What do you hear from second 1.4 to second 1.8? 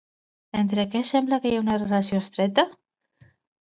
que hi ha una